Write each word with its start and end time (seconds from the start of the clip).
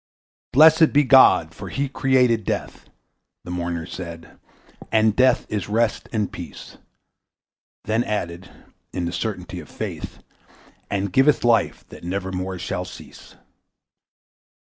"Blessed 0.51 0.93
be 0.93 1.03
God! 1.03 1.53
for 1.53 1.69
he 1.69 1.87
created 1.87 2.43
Death!" 2.43 2.89
The 3.43 3.51
mourners 3.51 3.93
said, 3.93 4.39
"and 4.91 5.15
Death 5.15 5.45
is 5.47 5.69
rest 5.69 6.09
and 6.11 6.31
peace"; 6.33 6.79
Then 7.83 8.03
added, 8.05 8.49
in 8.91 9.05
the 9.05 9.11
certainty 9.13 9.59
of 9.59 9.69
faith, 9.69 10.23
"And 10.89 11.13
giveth 11.13 11.43
Life 11.43 11.85
that 11.89 12.03
never 12.03 12.31
more 12.31 12.57
shall 12.57 12.83
cease." 12.83 13.35